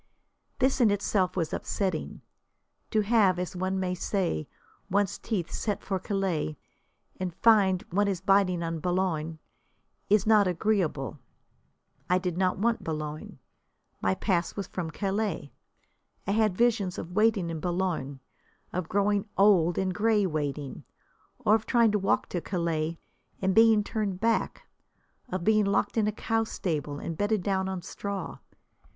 [0.57, 2.21] This in itself was upsetting.
[2.89, 4.47] To have, as one may say,
[4.89, 6.57] one's teeth set for Calais,
[7.19, 9.37] and find one is biting on Boulogne,
[10.09, 11.19] is not agreeable.
[12.09, 13.37] I did not want Boulogne.
[14.01, 15.53] My pass was from Calais.
[16.25, 18.21] I had visions of waiting in Boulogne,
[18.73, 20.83] of growing old and grey waiting,
[21.37, 22.97] or of trying to walk to Calais
[23.39, 24.65] and being turned back,
[25.29, 28.39] of being locked in a cow stable and bedded down on straw.